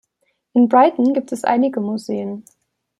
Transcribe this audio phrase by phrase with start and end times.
[0.55, 2.43] In Brighton gibt es einige Museen.